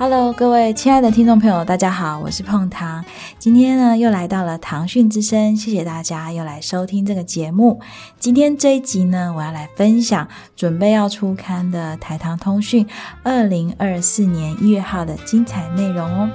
[0.00, 3.04] Hello，各位亲爱的听众朋友，大家好，我是碰糖。
[3.36, 7.80] 今天呢，又来到了糖讯之声，谢谢大家又来收听这个节目。
[8.20, 12.86] 今天这一集呢，我要来分享准备要出刊的《台糖通讯》
[13.24, 16.30] 二零二四年一月号的精彩内容哦。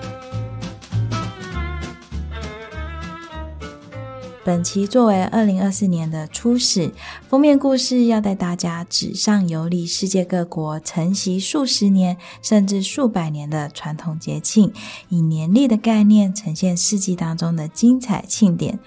[4.46, 6.92] 本期作为二零二四年的初始
[7.30, 14.74] 封面故事，要带大家纸上游历世界各国承袭数十年甚至数百年的传统节庆，
[15.08, 18.78] 以年历的概念呈现四季当中的精彩庆典。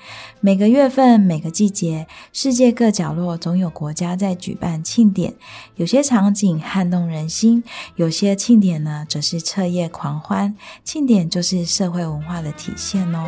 [0.40, 5.34] 每个月份、每个季节，世界各角落总有国家在举办庆典，
[5.76, 7.64] 有些场景撼动人心，
[7.95, 10.54] 有些庆典呢则是彻夜狂欢。
[10.84, 13.26] 庆典就是社会文化的体现哦。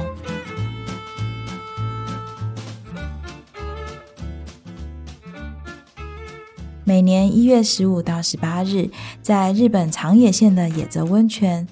[6.89, 8.89] 每年一月十五到十八日，
[9.21, 11.69] 在日本长野县的野泽温泉，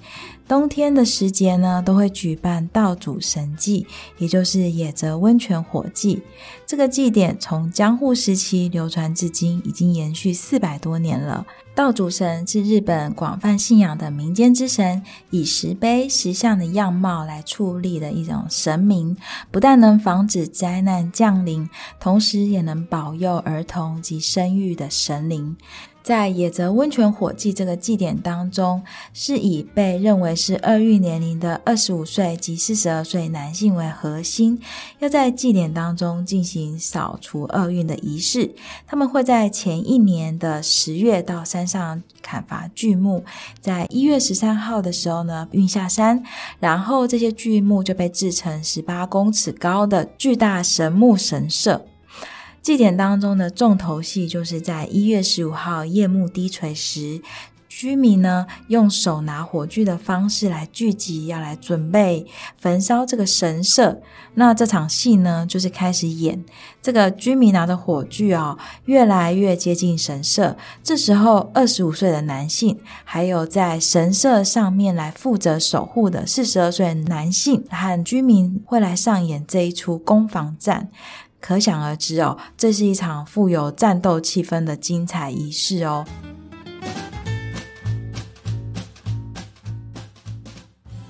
[0.47, 3.87] 冬天的时节呢，都会举办道祖神祭，
[4.19, 6.21] 也就是野泽温泉火祭。
[6.67, 11.47] 这个祭典从江户时期流传至今，已经延续四百多年了。
[11.77, 19.15] 稻煮神是日本广泛信仰的民间之神，以石碑、石像的样貌来矗立的一种神明，
[19.51, 25.55] 不但能防止灾难降临，同时也能保佑儿童及生育的神灵。
[26.01, 28.81] 在野泽温泉火祭这个祭典当中，
[29.13, 34.57] 是以被认为是厄运年龄的二十五岁及四十二岁男性为核心，
[34.99, 38.55] 要在祭典当中进行扫除厄运的仪式。
[38.87, 43.23] 他们会在前一年的十月到三上砍伐巨木，
[43.59, 46.23] 在一月十三号的时候呢运下山，
[46.59, 51.85] 然后这些巨木就被制成十八公尺高的巨大神木神社。
[52.61, 57.21] 祭典当中的重头戏，就是在一月十五号夜幕低垂时，
[57.77, 62.25] 居民呢用手拿火炬的方式来聚集，要来准备
[62.57, 64.01] 焚烧这个神社。
[64.33, 66.43] 那这场戏呢，就是开始演
[66.81, 70.57] 这个居民拿着火炬啊、哦，越来越接近神社。
[70.83, 80.89] 这时候，二十五岁的男性，还有在神社上面来负责守护的四十二岁男性和居民，会来上演这一出攻防战。
[81.39, 86.03] 可想而知哦，这是一场富有战斗气氛的精彩仪式哦。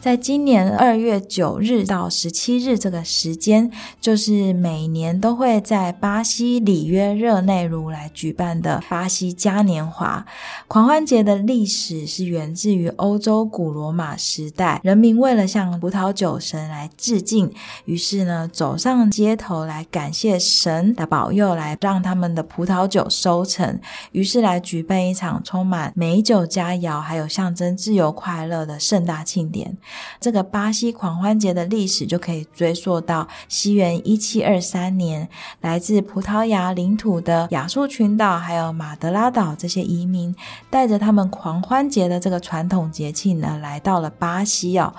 [0.07, 3.69] 在今年二月九日到十七日这个时间，
[3.99, 10.25] 就是每年都会在巴西里约热内卢来举办的巴西嘉年华
[10.69, 17.53] 狂欢节的历史是源自于欧洲古罗马时代，人民为了向葡萄酒神来致敬，
[17.83, 23.77] 于是呢走上街头来感谢神的保佑，来让他们的葡萄酒收成，
[24.13, 29.75] 于是来举办一场充满美酒佳肴，还有象征自由快乐的盛大庆典。
[30.19, 35.27] 这个巴西狂欢节的历史就可以追溯到西元一七二三年，
[35.61, 40.35] 来自葡萄牙领土的亚述群岛还有马德拉岛这些移民，
[40.69, 44.93] 带着他们狂欢节的这个传统节庆呢，来到了巴西哦。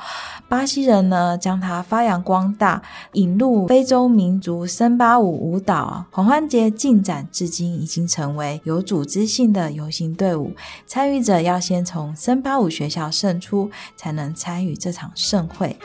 [0.48, 2.82] 巴西人呢，将它发扬光大，
[3.12, 6.04] 引入非洲民族森巴舞舞蹈。
[6.10, 10.52] 狂欢节进展至今，已经成为有组织性的游行队伍，
[10.86, 14.87] 参与者要先从森巴舞学校胜出，才能参与这。
[14.88, 15.76] 这场盛会。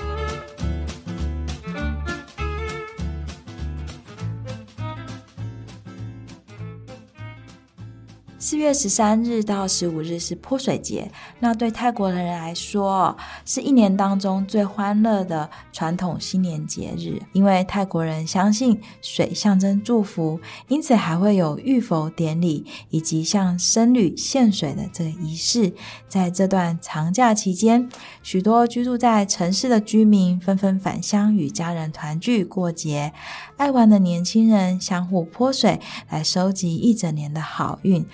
[8.44, 11.10] 四月十三日到十五日是泼水节，
[11.40, 13.16] 那对泰国人来说，
[13.46, 17.22] 是一年当中最欢乐的传统新年节日。
[17.32, 25.72] 因为泰国人相信水象征祝福，因此还会有浴佛典礼以及向僧侣献水的这个仪式。
[26.10, 27.88] 在这段长假期间，
[28.22, 33.14] 许多居住在城市的居民纷纷返乡与家人团聚过节，
[33.56, 35.80] 爱玩的年轻人相互泼水
[36.10, 38.06] 来收集一整年的好运。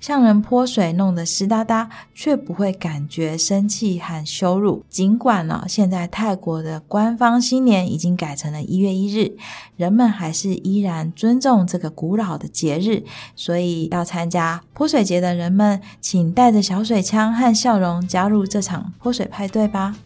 [0.00, 4.84] 向人泼水弄得湿哒哒，却不会感觉生气和羞辱。
[4.88, 9.36] 尽管呢，现在泰国的官方新年已经改成了一月一日，
[9.76, 13.04] 人们还是依然尊重这个古老的节日。
[13.34, 19.96] 所以，要参加泼水节的人们，请带着小水枪和笑容加入这场泼水派对吧。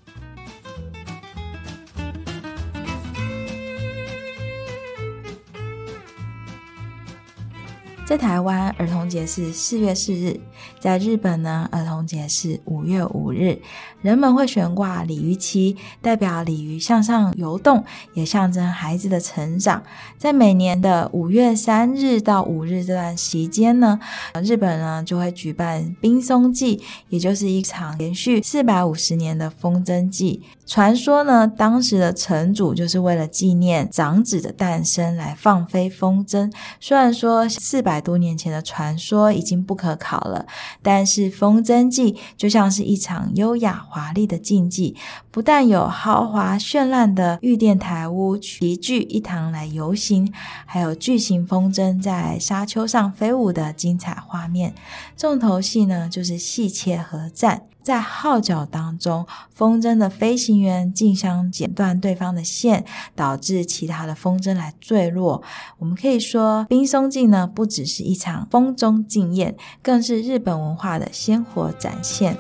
[8.13, 10.39] 在台湾，儿童节是四月四日；
[10.79, 13.59] 在日本呢，儿童节是五月五日。
[14.03, 17.83] 人们会悬挂鲤鱼旗，代表鲤鱼向上游动，
[18.13, 19.83] 也象征孩子的成长。
[20.19, 23.99] 在每年的五月三日到五日这段期间呢，
[24.45, 30.43] 日本呢就会举办冰松祭，也就是一场连续四百五十年的风筝祭。
[30.73, 36.51] 传说呢，当时的城主就是为了纪念长子的诞生来放飞风筝。
[36.81, 40.47] 虽然说四百多年前的传说已经不可考了，
[40.81, 44.97] 但是风筝祭就像是一场优雅华丽的竞技，
[45.31, 50.33] 不但有豪华绚烂的御殿台屋齐聚一堂来游行，
[50.65, 54.73] 还有巨型风筝在沙丘上飞舞的精彩画面。
[55.19, 57.65] 重头戏呢，就是细切合战。
[57.83, 62.85] 在号角当中，风筝的飞行员竞相剪断对方的线，
[63.17, 65.43] 导致其他的风筝来坠落。
[65.79, 72.37] 我们可以说，冰松祭呢，不只是一场风中竞宴，更是日本文化的鲜活展现。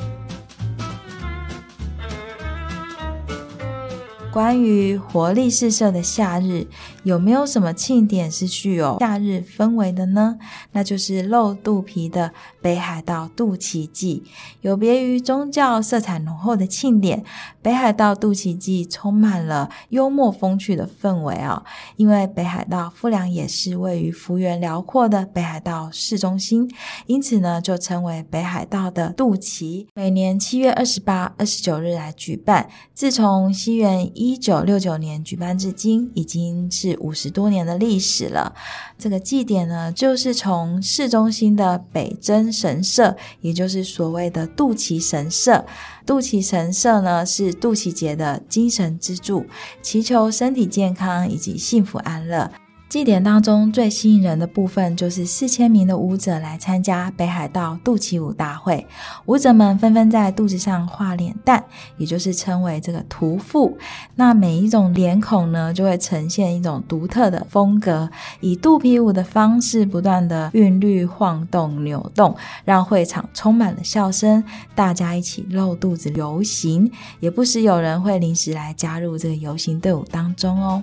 [4.33, 6.67] 关于活力四射的夏日，
[7.05, 10.39] 有没有什么庆典是具有夏日氛围的呢？
[10.73, 14.23] 那就是露肚皮的北海道肚脐祭。
[14.61, 17.25] 有别于宗教色彩浓厚的庆典，
[17.61, 21.65] 北海道肚脐祭充满了幽默风趣的氛围啊！
[21.97, 26.71] 因为北海道富良野市位于幅员辽阔的北海道市中心，
[27.07, 29.87] 因此呢，就称为北海道的肚脐。
[29.95, 32.69] 每年七月二十八、二十九日来举办。
[32.95, 38.55] 自从西元一九六九年举办至今，已经是五十多年的历史了。
[38.99, 45.65] 这个祭典呢，就是从市中心的北真神社，也就是所谓的肚脐神社。
[46.05, 49.47] 肚脐神社呢，是肚脐节的精神支柱，
[49.83, 52.51] 祈求身体健康以及幸福安乐。
[52.93, 58.87] 祭典当中最吸引人的部分，就是四千名的舞者来参加北海道肚脐舞大会。
[59.25, 61.65] 舞者们纷纷在肚子上画脸蛋，
[61.97, 63.79] 也就是称为这个涂腹。
[64.17, 68.11] 那每一种脸孔呢，就会呈现一种独特的风格，
[68.41, 72.37] 以肚皮舞的方式不断的韵律晃动扭动，
[72.67, 74.45] 让会场充满了笑声。
[74.75, 80.83] 大家一起露肚子游行，也不时有人会临时来加入这个游行队伍当中哦。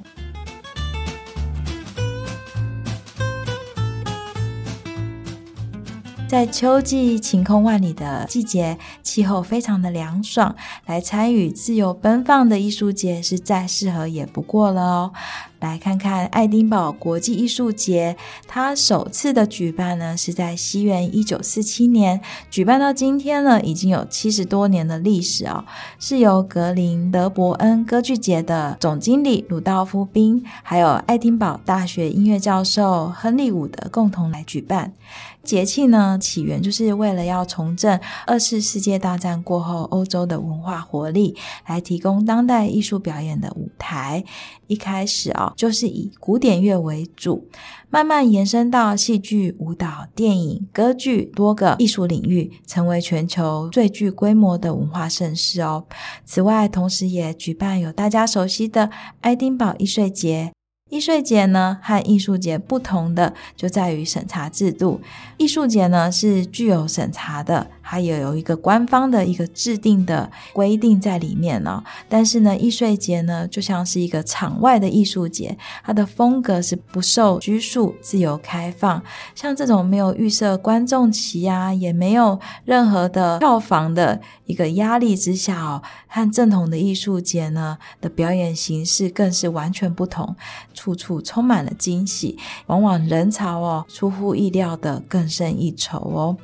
[6.29, 10.55] 在秋季晴空万里的季节，气候非常的凉爽，
[10.85, 15.11] 来参与自由奔放的艺术节是再适合也不过了哦。
[15.59, 18.15] 来看看爱丁堡国际艺术节，
[18.47, 25.65] 它首次的举办呢是在西元一九四七年，举办到今天呢已经有七十多年的历史哦。
[25.99, 34.93] 是由格林德伯恩歌剧节的总经理鲁道夫·宾，还有爱丁堡大学音乐教授亨利·伍德共同来举办。
[35.41, 41.35] 节庆呢，起源就是为了要重振二次世界大战过后欧洲的文化活力，
[41.65, 44.23] 来提供当代艺术表演的舞台。
[44.67, 47.47] 一开始啊、哦，就是以古典乐为主，
[47.89, 55.85] 慢慢延伸到戏剧、舞蹈、电影、歌剧多个艺术领域，成为全球最具规模的文化盛事哦。
[56.25, 58.89] 此外，同时也举办有大家熟悉的
[59.21, 60.51] 爱丁堡艺术节。
[60.89, 64.99] 艺术节呢，和艺术节不同的就在于审查制度。
[65.37, 67.69] 艺术节呢是具有审查的。
[67.91, 79.01] 它也有一个官方的一个制定的规定在里面呢、哦，但是呢，艺术节呢就像是一个场外的艺术节，它的风格是不受拘束、自由开放。
[79.33, 90.35] 像这种没有预设观众席呀，也没有任何的票房的一个压力之下哦，和正统的艺术节呢的表演形式更是完全不同，
[90.75, 92.37] 处处充满了惊喜，
[92.67, 96.37] 往往人潮哦出乎意料的更胜一筹哦。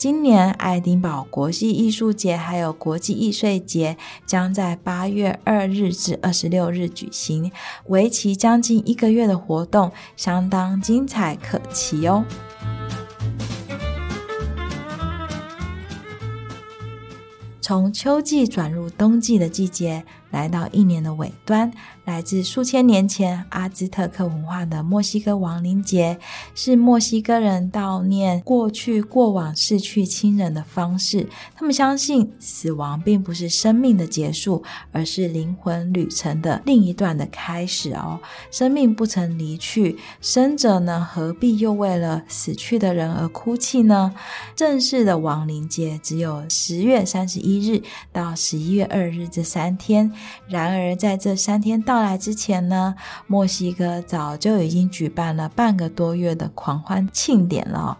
[0.00, 7.52] 今年爱丁堡国际艺术节还有国际艺术节将在八月二日至二十六日举行，
[7.88, 12.24] 为期将近一个月的活动，相当精彩可期哦。
[17.60, 21.72] 从秋季转入冬季的季节，来到一年的尾端。
[22.06, 26.18] 来自数千年前阿兹特克文化的墨西哥亡灵节，
[26.56, 31.28] 是墨西哥人悼念过去过往逝去亲人的方式。
[31.54, 34.60] 他们相信死亡并不是生命的结束，
[34.90, 38.18] 而是灵魂旅程的另一段的开始哦。
[38.50, 44.12] 生命不曾离去，生者呢，何必又为了死去的人而哭泣呢？
[44.56, 50.12] 正式的亡灵节只有十月三十一日到十一月二日这三天，
[50.48, 52.94] 然而，在这三天到来之前呢，
[53.26, 57.98] 墨西哥早就已经举办了半个多月的狂欢庆典了。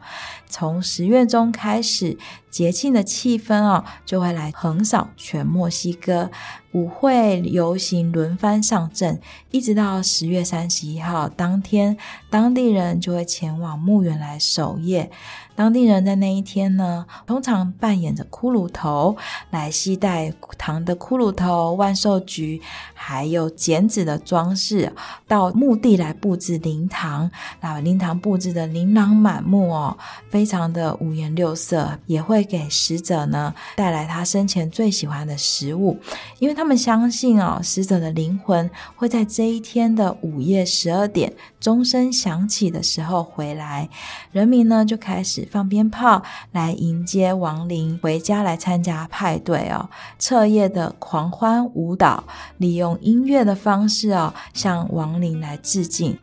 [0.50, 2.18] 从十月中开始，
[2.50, 6.30] 节庆的气氛哦，就会来横扫全墨西哥。
[6.72, 11.96] 舞会游行轮番上阵，一直到十月三十一号当天，
[12.30, 15.10] 当地人就会前往墓园来守夜。
[15.56, 19.16] 当地人在那一天呢，通常扮演着骷髅头，
[19.50, 22.62] 来携带糖的骷髅头、万寿菊，
[22.94, 24.92] 还有剪纸的装饰，
[25.26, 27.28] 到墓地来布置灵堂，
[27.58, 29.98] 把灵堂布置的琳琅满目哦，
[30.40, 35.98] 非常的五颜六色，也会给死者呢带来他生前最喜欢的食物，
[36.38, 41.30] 因为他们相信哦，死者的灵魂会在这一天的午夜十二点
[41.60, 43.86] 钟声响起的时候回来，
[44.32, 45.46] 人民呢就开始。
[45.50, 52.24] 放鞭炮来迎接亡灵回家来参加派对哦，彻夜的狂欢舞蹈，
[52.56, 56.18] 利用音乐的方式哦，向亡灵来致敬。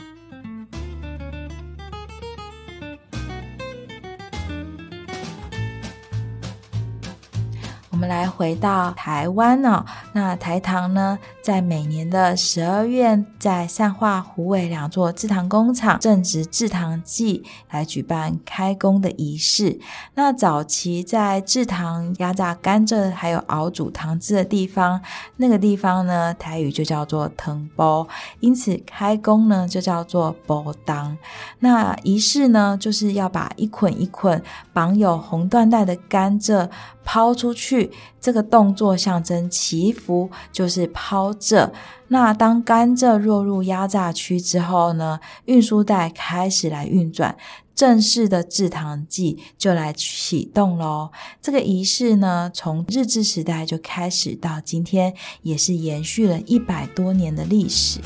[7.98, 19.80] 我们来回到台湾哦，那台糖呢，在每年的十二月，在善化、虎尾两座制糖工厂正值制糖季，来举办开工的仪式。
[20.14, 25.02] 那早期在制糖压榨甘蔗还有熬煮糖汁的地方，
[25.38, 28.08] 那个地方呢，台语就叫做藤包，
[28.42, 31.18] 因此开工呢就叫做包当。
[31.62, 34.40] 那仪式呢，就是要把一捆一捆
[34.72, 36.70] 绑有红缎带的甘蔗
[37.04, 37.87] 抛出去。
[38.20, 41.72] 这个动作象征祈福，就是抛蔗。
[42.10, 47.36] 那当甘蔗落入压榨区之后呢，运输带开始来运转，
[47.76, 51.12] 正式的制糖季就来启动喽。
[51.42, 58.00] 这个仪式呢，从日治时代就开始，到今天也是延续了一百多年的历史。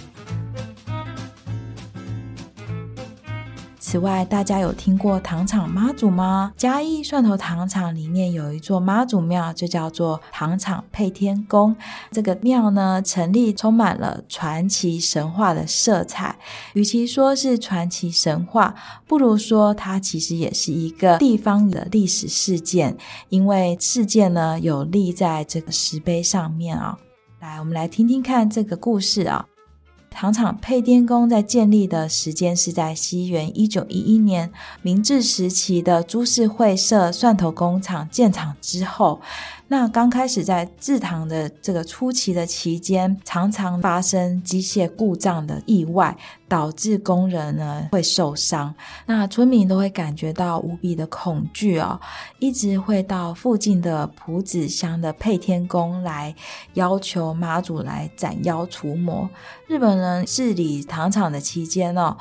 [3.92, 6.54] 此外，大家有听过糖厂妈祖吗？
[6.56, 11.76] 嘉义蒜头糖厂里面有一座妈祖庙，就叫做糖厂配天宫。
[12.10, 16.38] 这个庙呢，成立充满了传奇神话的色彩。
[16.72, 18.74] 与其说是传奇神话，
[19.06, 22.96] 不如说它其实也是一个地方的历史事件，
[23.28, 26.98] 因为事件呢有立在这个石碑上面啊。
[27.42, 29.46] 来，我们来听听看这个故事啊。
[30.12, 34.52] 糖厂配电工在建立的时间是在西元一九一一年，
[34.84, 39.20] 明治时期的株式会社蒜头工厂建厂之后。
[39.72, 46.14] 那刚开始在制糖的这个初期的期间，常常发生机械故障的意外，
[46.46, 48.76] 导致工人呢会受伤。
[49.06, 51.98] 那村民都会感觉到无比的恐惧哦，
[52.40, 56.36] 一直会到附近的朴子乡的配天宫来
[56.74, 59.30] 要求妈祖来斩妖除魔。
[59.68, 62.18] 日本人治理糖厂的期间哦，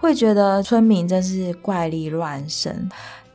[0.00, 2.90] 会觉得村民真是怪力乱神。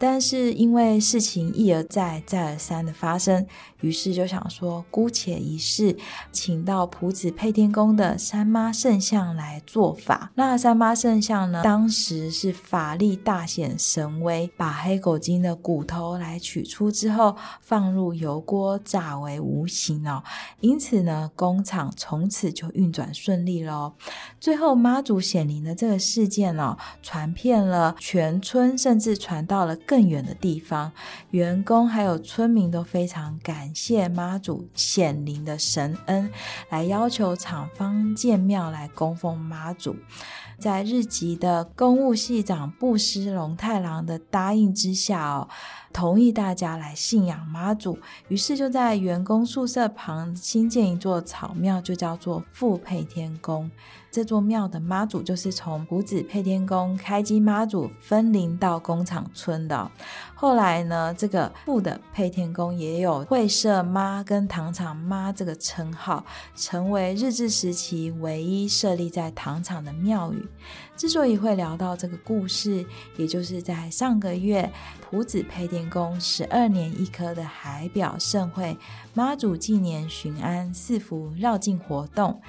[0.05, 3.47] 但是因为事情一而再、再而三的发生，
[3.83, 5.95] 于是就想说，姑且一试，
[6.31, 10.31] 请到普子配天宫的三妈圣像来做法。
[10.35, 20.23] 那三妈圣像呢，当时是法力大显神威，把黑狗精的骨头来取出之后，放入油锅炸为无形哦。
[20.61, 23.93] 因此呢，工厂从此就运转顺利喽。
[24.39, 30.93] 最后妈祖显灵的这个事件哦，传遍了全村，甚至传到了更远的地方，
[31.31, 36.31] 员工还有村民都非常感谢妈祖显灵的神恩，
[36.69, 39.95] 来要求厂方建庙来供奉妈祖。
[40.59, 45.49] 在日籍的公务系长布施龙太郎的答应之下哦，
[45.93, 47.97] 同意大家来信仰妈祖，
[48.27, 53.69] 于是就在员工宿舍旁新建一座草庙，就叫做富配天宫。
[54.11, 59.89] 这座庙的妈祖就是从朴子配天宫开基妈祖分灵到工厂村的。
[60.35, 66.23] 后来呢，这个富的配天宫也有会社妈跟糖厂妈这个称号，
[66.55, 70.47] 成为日治时期唯一设立在糖厂的庙宇。
[70.95, 72.85] 之所以会聊到这个故事，
[73.17, 74.71] 也就是在上个月
[75.01, 78.77] 朴子配电宫十二年一科的海表盛会
[79.13, 82.39] 妈祖纪年巡安四福绕境活动，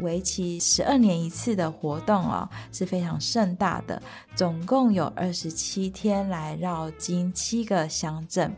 [0.00, 4.02] 为期十二年一次的活动哦，是非常盛大的，
[4.34, 8.54] 总共有二十七天来绕经七个乡镇。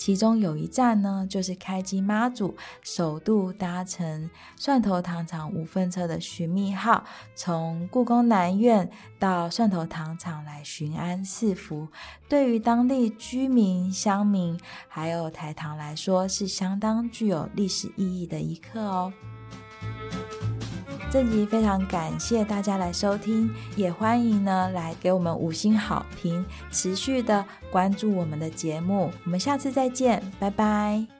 [0.00, 7.04] 其中有一站呢，就是开机妈祖首度搭乘蒜头糖厂五分车的寻觅号，
[7.34, 11.86] 从故宫南苑到蒜头糖厂来巡安赐福。
[12.30, 19.12] 对于当地居民、乡民还有台糖来说，是相当具有历史意义的一刻哦。
[21.10, 29.10] 这集非常感谢大家来收听，也欢迎呢来给我们五星好评，持续的关注我们的节目。
[29.24, 31.19] 我们下次再见，拜拜。